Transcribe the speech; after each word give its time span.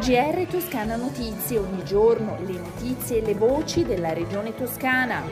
GR 0.00 0.46
Toscana 0.50 0.96
Notizie, 0.96 1.58
ogni 1.58 1.84
giorno 1.84 2.38
le 2.46 2.54
notizie 2.54 3.18
e 3.18 3.20
le 3.20 3.34
voci 3.34 3.84
della 3.84 4.14
regione 4.14 4.54
toscana. 4.54 5.22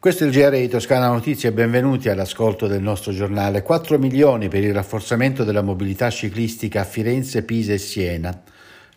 Questo 0.00 0.24
è 0.24 0.26
il 0.26 0.32
GR 0.32 0.56
di 0.56 0.66
Toscana 0.66 1.06
Notizie, 1.06 1.52
benvenuti 1.52 2.08
all'ascolto 2.08 2.66
del 2.66 2.82
nostro 2.82 3.12
giornale. 3.12 3.62
4 3.62 3.96
milioni 3.96 4.48
per 4.48 4.64
il 4.64 4.74
rafforzamento 4.74 5.44
della 5.44 5.62
mobilità 5.62 6.10
ciclistica 6.10 6.80
a 6.80 6.84
Firenze, 6.84 7.44
Pisa 7.44 7.74
e 7.74 7.78
Siena. 7.78 8.42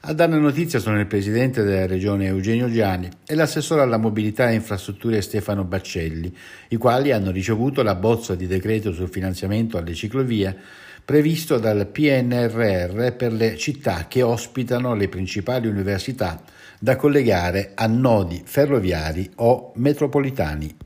A 0.04 0.14
darne 0.14 0.40
notizia 0.40 0.80
sono 0.80 1.00
il 1.00 1.06
presidente 1.06 1.62
della 1.62 1.86
regione 1.86 2.26
Eugenio 2.26 2.72
Giani 2.72 3.08
e 3.24 3.36
l'assessore 3.36 3.82
alla 3.82 3.98
mobilità 3.98 4.50
e 4.50 4.56
infrastrutture 4.56 5.22
Stefano 5.22 5.64
Baccelli, 5.64 6.36
i 6.70 6.78
quali 6.78 7.12
hanno 7.12 7.30
ricevuto 7.30 7.84
la 7.84 7.94
bozza 7.94 8.34
di 8.34 8.48
decreto 8.48 8.94
sul 8.94 9.10
finanziamento 9.10 9.78
alle 9.78 9.94
ciclovie 9.94 10.58
previsto 11.06 11.60
dal 11.60 11.86
PNRR 11.86 13.12
per 13.12 13.32
le 13.32 13.56
città 13.58 14.08
che 14.08 14.24
ospitano 14.24 14.96
le 14.96 15.08
principali 15.08 15.68
università 15.68 16.42
da 16.80 16.96
collegare 16.96 17.74
a 17.76 17.86
nodi 17.86 18.42
ferroviari 18.44 19.30
o 19.36 19.72
metropolitani. 19.76 20.78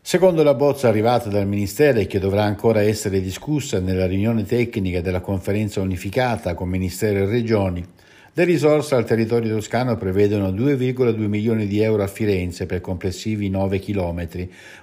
Secondo 0.00 0.42
la 0.42 0.54
bozza 0.54 0.88
arrivata 0.88 1.28
dal 1.28 1.46
Ministero 1.46 2.00
e 2.00 2.08
che 2.08 2.18
dovrà 2.18 2.42
ancora 2.42 2.82
essere 2.82 3.20
discussa 3.20 3.78
nella 3.78 4.06
riunione 4.06 4.44
tecnica 4.44 5.00
della 5.00 5.20
conferenza 5.20 5.80
unificata 5.80 6.54
con 6.54 6.68
Ministero 6.68 7.20
e 7.20 7.26
Regioni, 7.26 7.86
le 8.38 8.44
risorse 8.44 8.94
al 8.94 9.04
territorio 9.04 9.52
toscano 9.52 9.96
prevedono 9.96 10.52
2,2 10.52 11.26
milioni 11.26 11.66
di 11.66 11.80
euro 11.80 12.04
a 12.04 12.06
Firenze 12.06 12.66
per 12.66 12.80
complessivi 12.80 13.50
9 13.50 13.80
km, 13.80 14.28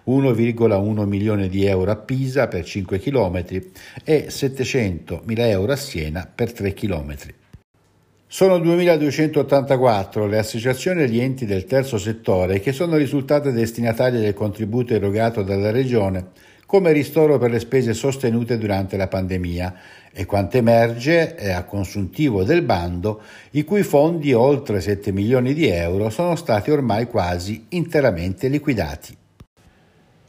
1,1 0.07 1.05
milioni 1.05 1.47
di 1.47 1.65
euro 1.65 1.89
a 1.89 1.95
Pisa 1.95 2.49
per 2.49 2.65
5 2.65 2.99
km 2.99 3.45
e 4.03 4.25
700 4.29 5.21
mila 5.23 5.47
euro 5.47 5.71
a 5.71 5.77
Siena 5.77 6.29
per 6.35 6.51
3 6.51 6.73
km. 6.73 7.15
Sono 8.27 8.57
2.284 8.57 10.27
le 10.27 10.37
associazioni 10.37 11.03
e 11.03 11.09
gli 11.09 11.21
enti 11.21 11.45
del 11.45 11.63
terzo 11.63 11.97
settore 11.97 12.59
che 12.59 12.73
sono 12.73 12.97
risultate 12.97 13.53
destinatarie 13.53 14.19
del 14.19 14.33
contributo 14.33 14.93
erogato 14.93 15.43
dalla 15.43 15.71
Regione 15.71 16.25
come 16.65 16.91
ristoro 16.91 17.37
per 17.37 17.51
le 17.51 17.59
spese 17.59 17.93
sostenute 17.93 18.57
durante 18.57 18.97
la 18.97 19.07
pandemia 19.07 19.73
e 20.11 20.25
quanto 20.25 20.57
emerge 20.57 21.35
a 21.53 21.63
consuntivo 21.65 22.43
del 22.43 22.61
bando, 22.61 23.21
i 23.51 23.63
cui 23.63 23.83
fondi, 23.83 24.33
oltre 24.33 24.79
7 24.79 25.11
milioni 25.11 25.53
di 25.53 25.67
euro, 25.67 26.09
sono 26.09 26.35
stati 26.35 26.71
ormai 26.71 27.05
quasi 27.07 27.65
interamente 27.69 28.47
liquidati. 28.47 29.15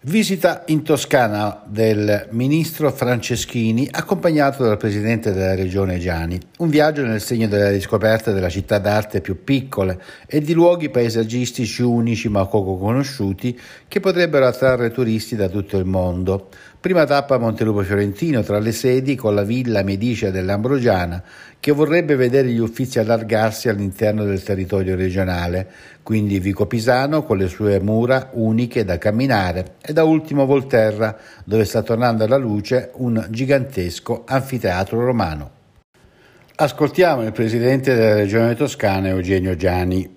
Visita 0.08 0.62
in 0.66 0.84
Toscana 0.84 1.64
del 1.66 2.28
ministro 2.30 2.92
Franceschini 2.92 3.88
accompagnato 3.90 4.62
dal 4.62 4.76
presidente 4.76 5.32
della 5.32 5.56
regione 5.56 5.98
Giani. 5.98 6.38
Un 6.58 6.68
viaggio 6.68 7.04
nel 7.04 7.20
segno 7.20 7.48
della 7.48 7.70
riscoperta 7.70 8.30
della 8.30 8.48
città 8.48 8.78
d'arte 8.78 9.20
più 9.20 9.42
piccole 9.42 10.00
e 10.28 10.40
di 10.40 10.52
luoghi 10.52 10.90
paesaggistici 10.90 11.82
unici 11.82 12.28
ma 12.28 12.46
poco 12.46 12.76
conosciuti 12.76 13.58
che 13.88 13.98
potrebbero 13.98 14.46
attrarre 14.46 14.92
turisti 14.92 15.34
da 15.34 15.48
tutto 15.48 15.76
il 15.76 15.86
mondo. 15.86 16.50
Prima 16.86 17.04
tappa 17.04 17.36
Montelupo 17.36 17.82
Fiorentino 17.82 18.44
tra 18.44 18.60
le 18.60 18.70
sedi 18.70 19.16
con 19.16 19.34
la 19.34 19.42
villa 19.42 19.82
Medicia 19.82 20.30
dell'Ambrogiana 20.30 21.20
che 21.58 21.72
vorrebbe 21.72 22.14
vedere 22.14 22.46
gli 22.46 22.60
uffizi 22.60 23.00
allargarsi 23.00 23.68
all'interno 23.68 24.22
del 24.22 24.40
territorio 24.40 24.94
regionale, 24.94 25.66
quindi 26.04 26.38
Vico 26.38 26.66
Pisano 26.66 27.24
con 27.24 27.38
le 27.38 27.48
sue 27.48 27.80
mura 27.80 28.30
uniche 28.34 28.84
da 28.84 28.98
camminare. 28.98 29.74
E 29.82 29.92
da 29.92 30.04
ultimo 30.04 30.46
Volterra 30.46 31.16
dove 31.42 31.64
sta 31.64 31.82
tornando 31.82 32.22
alla 32.22 32.36
luce 32.36 32.92
un 32.98 33.26
gigantesco 33.30 34.22
anfiteatro 34.24 35.04
romano. 35.04 35.50
Ascoltiamo 36.54 37.24
il 37.24 37.32
presidente 37.32 37.96
della 37.96 38.14
regione 38.14 38.54
toscana 38.54 39.08
Eugenio 39.08 39.56
Giani 39.56 40.15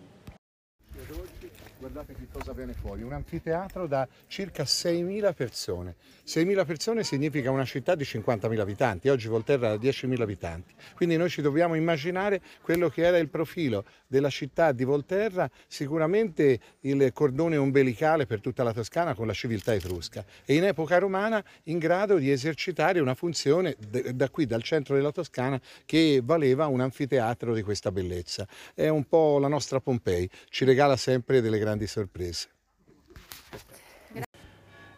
cosa 2.40 2.54
viene 2.54 2.74
fuori, 2.74 3.04
un 3.04 3.12
anfiteatro 3.12 3.86
da 3.86 4.08
circa 4.28 4.64
6.000 4.64 5.34
persone. 5.34 5.96
6.000 6.26 6.66
persone 6.66 7.04
significa 7.04 7.52
una 7.52 7.66
città 7.66 7.96
di 7.96 8.06
50.000 8.06 8.60
abitanti, 8.60 9.10
oggi 9.10 9.28
Volterra 9.28 9.72
ha 9.72 9.76
10.000 9.76 10.22
abitanti, 10.22 10.74
quindi 10.96 11.18
noi 11.18 11.30
ci 11.30 11.42
dobbiamo 11.42 11.76
immaginare 11.76 12.42
quello 12.62 12.88
che 12.88 13.04
era 13.04 13.18
il 13.18 13.28
profilo 13.28 13.84
della 14.08 14.30
città 14.30 14.72
di 14.72 14.86
Volterra, 14.86 15.50
sicuramente 15.68 16.60
il 16.82 17.12
cordone 17.14 17.58
ombelicale 17.58 18.26
per 18.26 18.40
tutta 18.40 18.64
la 18.64 18.74
Toscana 18.74 19.16
con 19.16 19.28
la 19.28 19.34
civiltà 19.34 19.74
etrusca 19.74 20.24
e 20.46 20.56
in 20.56 20.64
epoca 20.64 20.98
romana 20.98 21.44
in 21.64 21.78
grado 21.78 22.18
di 22.18 22.32
esercitare 22.32 23.00
una 23.00 23.16
funzione 23.16 23.76
da 24.14 24.30
qui, 24.30 24.46
dal 24.46 24.64
centro 24.64 24.96
della 24.96 25.12
Toscana, 25.12 25.60
che 25.86 26.22
valeva 26.24 26.68
un 26.68 26.80
anfiteatro 26.80 27.54
di 27.54 27.64
questa 27.64 27.92
bellezza. 27.92 28.48
È 28.74 28.88
un 28.88 29.04
po' 29.06 29.40
la 29.40 29.48
nostra 29.48 29.82
Pompei, 29.82 30.30
ci 30.50 30.64
regala 30.64 30.96
sempre 30.96 31.42
delle 31.42 31.60
grandi 31.60 31.86
sorprese. 31.86 32.29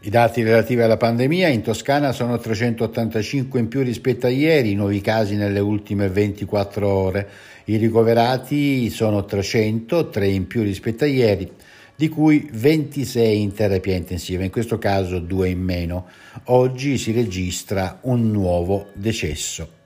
I 0.04 0.10
dati 0.10 0.42
relativi 0.42 0.82
alla 0.82 0.98
pandemia 0.98 1.48
in 1.50 1.62
Toscana 1.62 2.12
sono 2.12 2.40
385 2.40 3.60
in 3.60 3.68
più 3.68 3.84
rispetto 3.84 4.26
a 4.26 4.30
ieri, 4.30 4.74
nuovi 4.74 5.00
casi 5.00 5.36
nelle 5.36 5.60
ultime 5.60 6.10
24 6.10 6.88
ore. 6.88 7.30
I 7.66 7.78
ricoverati 7.78 8.90
sono 8.90 9.26
300, 9.26 10.10
3 10.10 10.28
in 10.28 10.48
più 10.48 10.64
rispetto 10.64 11.04
a 11.04 11.08
ieri, 11.08 11.52
di 11.96 12.10
cui 12.10 12.50
26 12.52 13.42
in 13.42 13.54
terapia 13.54 13.96
intensiva, 13.96 14.44
in 14.44 14.50
questo 14.50 14.80
caso 14.80 15.20
2 15.20 15.50
in 15.50 15.62
meno. 15.62 16.08
Oggi 16.46 16.98
si 16.98 17.12
registra 17.12 18.00
un 18.02 18.32
nuovo 18.32 18.88
decesso. 18.94 19.81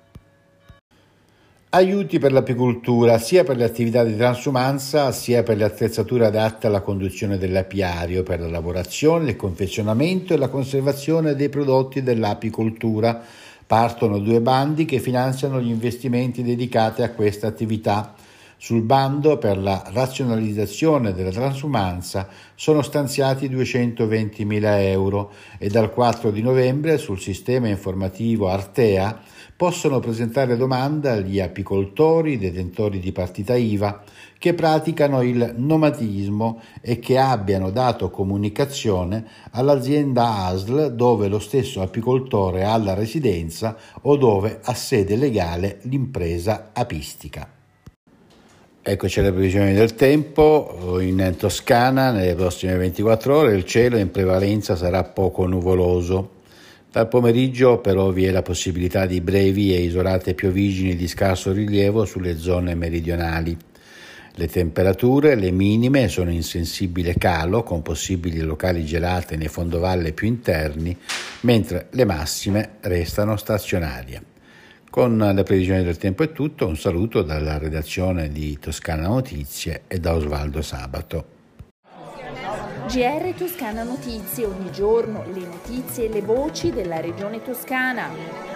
Aiuti 1.75 2.19
per 2.19 2.31
l'apicoltura 2.31 3.17
sia 3.17 3.43
per 3.43 3.57
le 3.57 3.65
attività 3.65 4.05
di 4.05 4.15
transumanza 4.15 5.11
sia 5.11 5.43
per 5.43 5.57
le 5.57 5.65
attrezzature 5.65 6.25
adatte 6.25 6.67
alla 6.67 6.79
conduzione 6.79 7.37
dell'apiario, 7.37 8.23
per 8.23 8.39
la 8.39 8.47
lavorazione, 8.47 9.31
il 9.31 9.35
confezionamento 9.35 10.33
e 10.33 10.37
la 10.37 10.47
conservazione 10.47 11.35
dei 11.35 11.49
prodotti 11.49 12.01
dell'apicoltura. 12.01 13.21
Partono 13.67 14.19
due 14.19 14.39
bandi 14.39 14.85
che 14.85 14.99
finanziano 14.99 15.59
gli 15.59 15.67
investimenti 15.67 16.43
dedicati 16.43 17.01
a 17.01 17.11
questa 17.11 17.47
attività. 17.47 18.13
Sul 18.65 18.81
bando 18.81 19.37
per 19.37 19.59
la 19.59 19.83
razionalizzazione 19.93 21.13
della 21.13 21.29
transumanza 21.29 22.27
sono 22.55 22.81
stanziati 22.81 23.47
220.000 23.47 24.79
euro 24.87 25.31
e 25.59 25.69
dal 25.69 25.93
4 25.93 26.31
di 26.31 26.41
novembre 26.41 26.97
sul 26.97 27.19
sistema 27.19 27.67
informativo 27.67 28.47
Artea 28.47 29.21
possono 29.55 29.99
presentare 29.99 30.57
domanda 30.57 31.17
gli 31.17 31.39
apicoltori, 31.39 32.39
detentori 32.39 32.97
di 32.97 33.11
partita 33.11 33.55
IVA, 33.55 34.01
che 34.39 34.55
praticano 34.55 35.21
il 35.21 35.53
nomadismo 35.57 36.59
e 36.81 36.97
che 36.97 37.19
abbiano 37.19 37.69
dato 37.69 38.09
comunicazione 38.09 39.27
all'azienda 39.51 40.47
ASL 40.47 40.95
dove 40.95 41.27
lo 41.27 41.37
stesso 41.37 41.83
apicoltore 41.83 42.63
ha 42.63 42.75
la 42.77 42.95
residenza 42.95 43.77
o 44.01 44.17
dove 44.17 44.59
ha 44.63 44.73
sede 44.73 45.15
legale 45.17 45.77
l'impresa 45.83 46.71
apistica. 46.73 47.47
Eccoci 48.87 49.19
alle 49.19 49.31
previsioni 49.31 49.73
del 49.73 49.95
tempo, 49.95 50.99
in 51.01 51.33
Toscana 51.39 52.11
nelle 52.11 52.35
prossime 52.35 52.75
24 52.75 53.35
ore 53.35 53.55
il 53.55 53.65
cielo 53.65 53.97
in 53.97 54.11
prevalenza 54.11 54.75
sarà 54.75 55.03
poco 55.03 55.47
nuvoloso. 55.47 56.33
Dal 56.91 57.07
pomeriggio 57.07 57.79
però 57.79 58.11
vi 58.11 58.25
è 58.25 58.31
la 58.31 58.43
possibilità 58.43 59.07
di 59.07 59.21
brevi 59.21 59.73
e 59.73 59.79
isolate 59.79 60.35
piovigini 60.35 60.95
di 60.95 61.07
scarso 61.07 61.51
rilievo 61.51 62.05
sulle 62.05 62.37
zone 62.37 62.75
meridionali. 62.75 63.57
Le 64.35 64.47
temperature, 64.47 65.33
le 65.33 65.49
minime, 65.49 66.07
sono 66.07 66.29
in 66.29 66.43
sensibile 66.43 67.15
calo 67.17 67.63
con 67.63 67.81
possibili 67.81 68.39
locali 68.41 68.85
gelate 68.85 69.35
nei 69.35 69.47
fondovalle 69.47 70.13
più 70.13 70.27
interni, 70.27 70.95
mentre 71.41 71.87
le 71.89 72.05
massime 72.05 72.73
restano 72.81 73.35
stazionarie. 73.35 74.34
Con 74.95 75.17
le 75.17 75.43
previsioni 75.43 75.83
del 75.83 75.97
tempo 75.97 76.23
è 76.23 76.31
tutto, 76.31 76.67
un 76.67 76.77
saluto 76.77 77.21
dalla 77.21 77.57
redazione 77.57 78.29
di 78.29 78.57
Toscana 78.57 79.07
Notizie 79.07 79.81
e 79.87 79.99
da 79.99 80.15
Osvaldo 80.15 80.61
Sabato. 80.61 81.25
GR 82.87 83.33
Toscana 83.35 83.83
Notizie, 83.83 84.45
ogni 84.45 84.71
giorno 84.71 85.25
le 85.33 85.45
notizie 85.45 86.05
e 86.05 86.09
le 86.13 86.21
voci 86.21 86.71
della 86.71 87.01
regione 87.01 87.41
toscana. 87.41 88.54